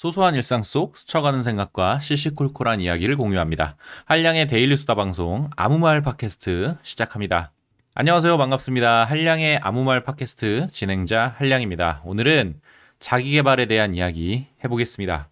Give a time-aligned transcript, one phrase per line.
[0.00, 3.76] 소소한 일상 속 스쳐가는 생각과 시시콜콜한 이야기를 공유합니다.
[4.06, 7.52] 한량의 데일리 수다 방송 아무 말 팟캐스트 시작합니다.
[7.92, 8.38] 안녕하세요.
[8.38, 9.04] 반갑습니다.
[9.04, 12.00] 한량의 아무 말 팟캐스트 진행자 한량입니다.
[12.06, 12.62] 오늘은
[12.98, 15.28] 자기 개발에 대한 이야기 해보겠습니다.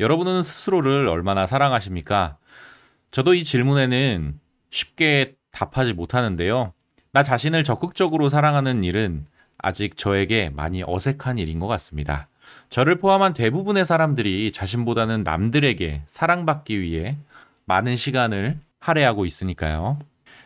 [0.00, 2.38] 여러분은 스스로를 얼마나 사랑하십니까?
[3.10, 4.40] 저도 이 질문에는
[4.70, 6.72] 쉽게 답하지 못하는데요.
[7.12, 9.26] 나 자신을 적극적으로 사랑하는 일은
[9.58, 12.30] 아직 저에게 많이 어색한 일인 것 같습니다.
[12.70, 17.16] 저를 포함한 대부분의 사람들이 자신보다는 남들에게 사랑받기 위해
[17.66, 19.98] 많은 시간을 할애하고 있으니까요.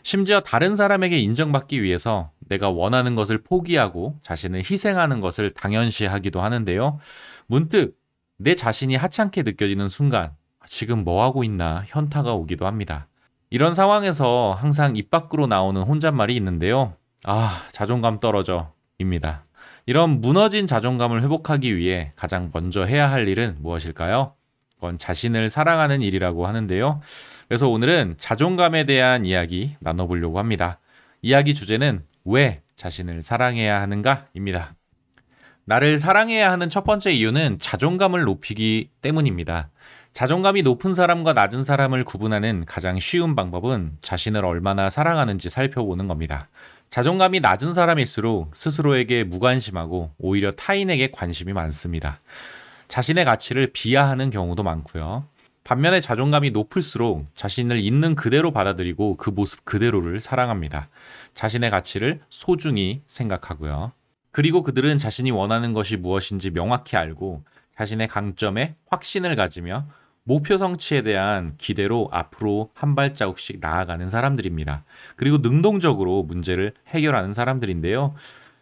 [0.03, 6.99] 심지어 다른 사람에게 인정받기 위해서 내가 원하는 것을 포기하고 자신을 희생하는 것을 당연시하기도 하는데요.
[7.47, 7.97] 문득
[8.39, 10.31] 내 자신이 하찮게 느껴지는 순간
[10.67, 13.09] 지금 뭐 하고 있나 현타가 오기도 합니다.
[13.51, 16.95] 이런 상황에서 항상 입 밖으로 나오는 혼잣말이 있는데요.
[17.25, 18.73] 아, 자존감 떨어져.
[18.99, 19.45] 입니다.
[19.89, 24.35] 이런 무너진 자존감을 회복하기 위해 가장 먼저 해야 할 일은 무엇일까요?
[24.75, 27.01] 그건 자신을 사랑하는 일이라고 하는데요.
[27.49, 30.79] 그래서 오늘은 자존감에 대한 이야기 나눠보려고 합니다.
[31.23, 34.75] 이야기 주제는 왜 자신을 사랑해야 하는가입니다.
[35.65, 39.71] 나를 사랑해야 하는 첫 번째 이유는 자존감을 높이기 때문입니다.
[40.13, 46.49] 자존감이 높은 사람과 낮은 사람을 구분하는 가장 쉬운 방법은 자신을 얼마나 사랑하는지 살펴보는 겁니다.
[46.91, 52.21] 자존감이 낮은 사람일수록 스스로에게 무관심하고 오히려 타인에게 관심이 많습니다.
[52.89, 55.27] 자신의 가치를 비하하는 경우도 많고요.
[55.65, 60.89] 반면에 자존감이 높을수록 자신을 있는 그대로 받아들이고 그 모습 그대로를 사랑합니다.
[61.35, 63.93] 자신의 가치를 소중히 생각하고요.
[64.31, 67.45] 그리고 그들은 자신이 원하는 것이 무엇인지 명확히 알고
[67.77, 69.87] 자신의 강점에 확신을 가지며
[70.29, 74.85] 목표 성취에 대한 기대로 앞으로 한 발자국씩 나아가는 사람들입니다.
[75.17, 78.15] 그리고 능동적으로 문제를 해결하는 사람들인데요.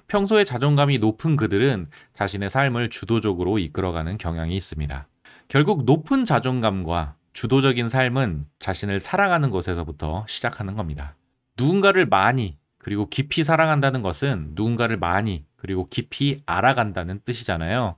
[0.06, 5.08] 평소에 자존감이 높은 그들은 자신의 삶을 주도적으로 이끌어가는 경향이 있습니다.
[5.48, 11.16] 결국 높은 자존감과 주도적인 삶은 자신을 사랑하는 것에서부터 시작하는 겁니다.
[11.58, 17.96] 누군가를 많이 그리고 깊이 사랑한다는 것은 누군가를 많이 그리고 깊이 알아간다는 뜻이잖아요.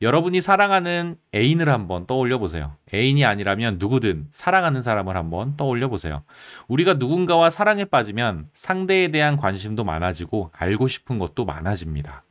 [0.00, 2.76] 여러분이 사랑하는 애인을 한번 떠올려 보세요.
[2.94, 6.22] 애인이 아니라면 누구든 사랑하는 사람을 한번 떠올려 보세요.
[6.68, 12.22] 우리가 누군가와 사랑에 빠지면 상대에 대한 관심도 많아지고 알고 싶은 것도 많아집니다.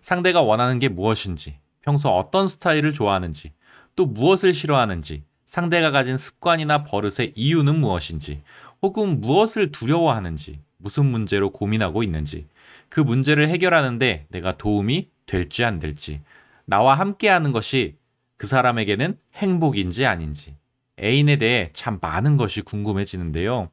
[0.00, 3.52] 상대가 원하는 게 무엇인지, 평소 어떤 스타일을 좋아하는지,
[3.94, 8.42] 또 무엇을 싫어하는지, 상대가 가진 습관이나 버릇의 이유는 무엇인지,
[8.80, 12.46] 혹은 무엇을 두려워하는지, 무슨 문제로 고민하고 있는지,
[12.88, 16.22] 그 문제를 해결하는데 내가 도움이 될지 안 될지,
[16.70, 17.96] 나와 함께하는 것이
[18.36, 20.56] 그 사람에게는 행복인지 아닌지
[21.02, 23.70] 애인에 대해 참 많은 것이 궁금해지는데요.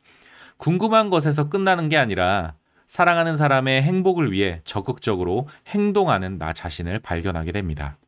[0.58, 2.56] 궁금한 것에서 끝나는 게 아니라
[2.88, 8.00] 사랑하는 사람의 행복을 위해 적극적으로 행동하는 나 자신을 발견하게 됩니다.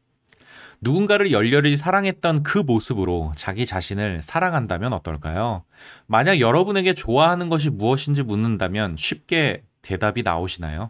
[0.82, 5.66] 누군가를 열렬히 사랑했던 그 모습으로 자기 자신을 사랑한다면 어떨까요?
[6.08, 10.90] 만약 여러분에게 좋아하는 것이 무엇인지 묻는다면 쉽게 대답이 나오시나요?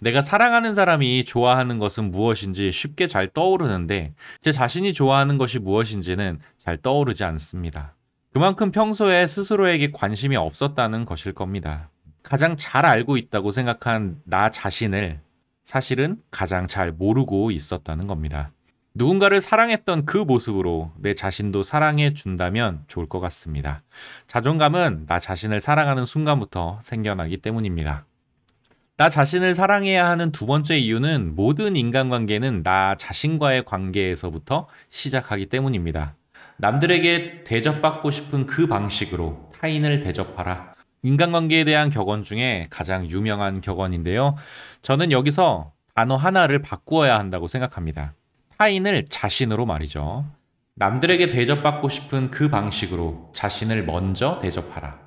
[0.00, 6.76] 내가 사랑하는 사람이 좋아하는 것은 무엇인지 쉽게 잘 떠오르는데 제 자신이 좋아하는 것이 무엇인지는 잘
[6.76, 7.94] 떠오르지 않습니다.
[8.32, 11.90] 그만큼 평소에 스스로에게 관심이 없었다는 것일 겁니다.
[12.22, 15.20] 가장 잘 알고 있다고 생각한 나 자신을
[15.64, 18.52] 사실은 가장 잘 모르고 있었다는 겁니다.
[18.94, 23.82] 누군가를 사랑했던 그 모습으로 내 자신도 사랑해 준다면 좋을 것 같습니다.
[24.26, 28.06] 자존감은 나 자신을 사랑하는 순간부터 생겨나기 때문입니다.
[28.98, 36.16] 나 자신을 사랑해야 하는 두 번째 이유는 모든 인간관계는 나 자신과의 관계에서부터 시작하기 때문입니다.
[36.56, 40.74] 남들에게 대접받고 싶은 그 방식으로 타인을 대접하라.
[41.02, 44.34] 인간관계에 대한 격언 중에 가장 유명한 격언인데요.
[44.82, 48.14] 저는 여기서 단어 하나를 바꾸어야 한다고 생각합니다.
[48.56, 50.26] 타인을 자신으로 말이죠.
[50.74, 54.98] 남들에게 대접받고 싶은 그 방식으로 자신을 먼저 대접하라.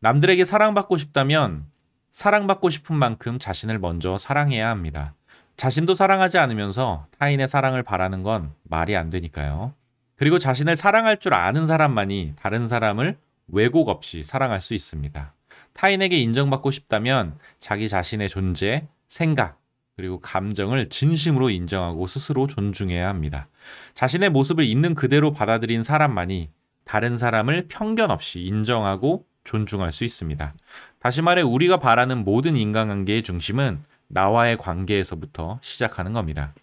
[0.00, 1.72] 남들에게 사랑받고 싶다면
[2.12, 5.14] 사랑받고 싶은 만큼 자신을 먼저 사랑해야 합니다.
[5.56, 9.74] 자신도 사랑하지 않으면서 타인의 사랑을 바라는 건 말이 안 되니까요.
[10.16, 13.16] 그리고 자신을 사랑할 줄 아는 사람만이 다른 사람을
[13.48, 15.34] 왜곡 없이 사랑할 수 있습니다.
[15.72, 19.58] 타인에게 인정받고 싶다면 자기 자신의 존재, 생각,
[19.96, 23.48] 그리고 감정을 진심으로 인정하고 스스로 존중해야 합니다.
[23.94, 26.50] 자신의 모습을 있는 그대로 받아들인 사람만이
[26.84, 30.54] 다른 사람을 편견 없이 인정하고 존중할 수 있습니다.
[31.02, 36.54] 다시 말해 우리가 바라는 모든 인간관계의 중심은 나와의 관계에서부터 시작하는 겁니다.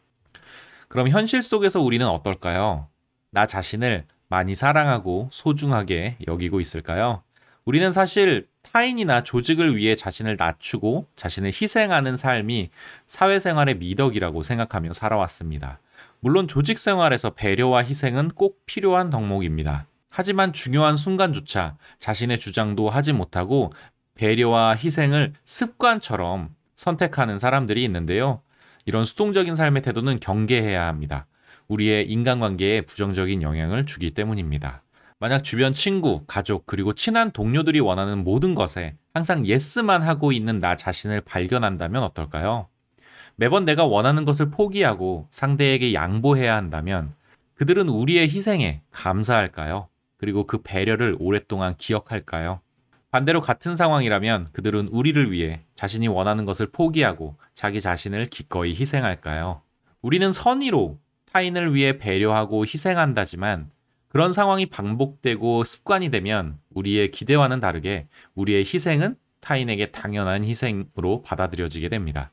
[0.87, 2.87] 그럼 현실 속에서 우리는 어떨까요?
[3.31, 7.21] 나 자신을 많이 사랑하고 소중하게 여기고 있을까요?
[7.65, 12.69] 우리는 사실 타인이나 조직을 위해 자신을 낮추고 자신을 희생하는 삶이
[13.07, 15.81] 사회생활의 미덕이라고 생각하며 살아왔습니다.
[16.21, 19.85] 물론 조직 생활에서 배려와 희생은 꼭 필요한 덕목입니다.
[20.09, 23.71] 하지만 중요한 순간조차 자신의 주장도 하지 못하고
[24.19, 28.41] 배려와 희생을 습관처럼 선택하는 사람들이 있는데요.
[28.83, 31.25] 이런 수동적인 삶의 태도는 경계해야 합니다.
[31.69, 34.83] 우리의 인간관계에 부정적인 영향을 주기 때문입니다.
[35.19, 40.75] 만약 주변 친구, 가족, 그리고 친한 동료들이 원하는 모든 것에 항상 예스만 하고 있는 나
[40.75, 42.67] 자신을 발견한다면 어떨까요?
[43.37, 47.13] 매번 내가 원하는 것을 포기하고 상대에게 양보해야 한다면
[47.55, 49.87] 그들은 우리의 희생에 감사할까요?
[50.17, 52.59] 그리고 그 배려를 오랫동안 기억할까요?
[53.11, 59.61] 반대로 같은 상황이라면 그들은 우리를 위해 자신이 원하는 것을 포기하고 자기 자신을 기꺼이 희생할까요?
[60.01, 60.99] 우리는 선의로
[61.31, 63.71] 타인을 위해 배려하고 희생한다지만
[64.09, 72.31] 그런 상황이 반복되고 습관이 되면 우리의 기대와는 다르게 우리의 희생은 타인에게 당연한 희생으로 받아들여지게 됩니다.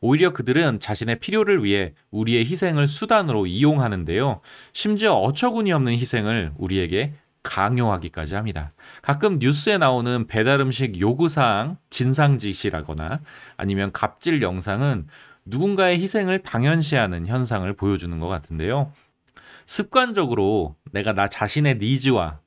[0.00, 4.40] 오히려 그들은 자신의 필요를 위해 우리의 희생을 수단으로 이용하는데요.
[4.72, 7.14] 심지어 어처구니 없는 희생을 우리에게
[7.46, 8.72] 강요하기까지 합니다.
[9.02, 13.20] 가끔 뉴스에 나오는 배달 음식 요구사항 진상짓이라거나
[13.56, 15.06] 아니면 갑질 영상은
[15.44, 18.92] 누군가의 희생을 당연시하는 현상을 보여주는 것 같은데요.
[19.64, 22.40] 습관적으로 내가 나 자신의 니즈와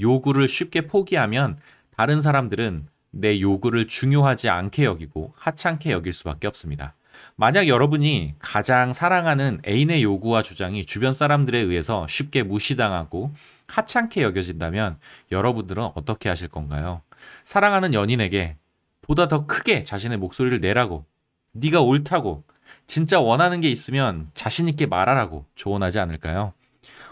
[0.00, 1.58] 요구를 쉽게 포기하면
[1.94, 6.94] 다른 사람들은 내 요구를 중요하지 않게 여기고 하찮게 여길 수밖에 없습니다.
[7.36, 13.34] 만약 여러분이 가장 사랑하는 애인의 요구와 주장이 주변 사람들에 의해서 쉽게 무시당하고
[13.68, 14.98] 하찮게 여겨진다면
[15.32, 17.02] 여러분들은 어떻게 하실 건가요?
[17.44, 18.56] 사랑하는 연인에게
[19.02, 21.04] 보다 더 크게 자신의 목소리를 내라고
[21.52, 22.44] 네가 옳다고
[22.86, 26.52] 진짜 원하는 게 있으면 자신 있게 말하라고 조언하지 않을까요?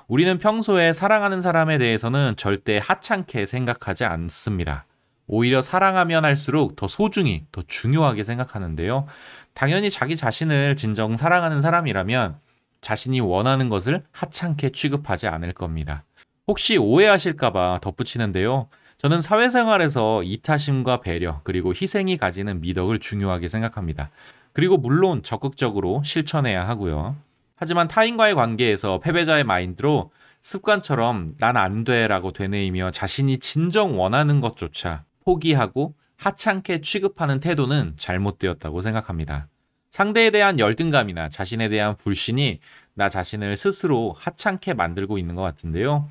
[0.06, 4.86] 우리는 평소에 사랑하는 사람에 대해서는 절대 하찮게 생각하지 않습니다.
[5.26, 9.06] 오히려 사랑하면 할수록 더 소중히, 더 중요하게 생각하는데요.
[9.54, 12.38] 당연히 자기 자신을 진정 사랑하는 사람이라면
[12.82, 16.04] 자신이 원하는 것을 하찮게 취급하지 않을 겁니다.
[16.46, 18.68] 혹시 오해하실까봐 덧붙이는데요.
[18.96, 24.10] 저는 사회생활에서 이타심과 배려, 그리고 희생이 가지는 미덕을 중요하게 생각합니다.
[24.52, 27.16] 그리고 물론 적극적으로 실천해야 하고요.
[27.56, 30.10] 하지만 타인과의 관계에서 패배자의 마인드로
[30.42, 38.80] 습관처럼 난 안 돼 라고 되뇌이며 자신이 진정 원하는 것조차 포기하고 하찮게 취급하는 태도는 잘못되었다고
[38.82, 39.48] 생각합니다.
[39.90, 42.60] 상대에 대한 열등감이나 자신에 대한 불신이
[42.94, 46.08] 나 자신을 스스로 하찮게 만들고 있는 것 같은데요.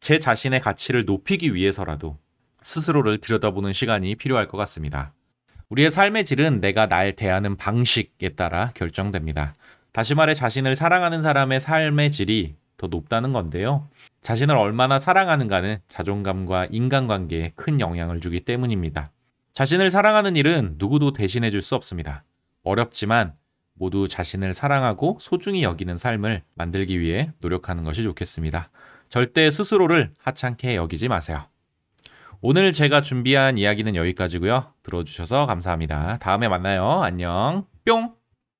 [0.00, 2.18] 제 자신의 가치를 높이기 위해서라도
[2.62, 5.12] 스스로를 들여다보는 시간이 필요할 것 같습니다.
[5.68, 9.54] 우리의 삶의 질은 내가 날 대하는 방식에 따라 결정됩니다.
[9.92, 13.88] 다시 말해 자신을 사랑하는 사람의 삶의 질이 더 높다는 건데요.
[14.22, 19.10] 자신을 얼마나 사랑하는가는 자존감과 인간관계에 큰 영향을 주기 때문입니다.
[19.52, 22.24] 자신을 사랑하는 일은 누구도 대신해 줄 수 없습니다.
[22.64, 23.34] 어렵지만
[23.74, 28.70] 모두 자신을 사랑하고 소중히 여기는 삶을 만들기 위해 노력하는 것이 좋겠습니다.
[29.08, 31.44] 절대 스스로를 하찮게 여기지 마세요.
[32.40, 34.72] 오늘 제가 준비한 이야기는 여기까지고요.
[34.82, 36.18] 들어주셔서 감사합니다.
[36.18, 37.02] 다음에 만나요.
[37.02, 37.66] 안녕.
[37.84, 38.21] 뿅!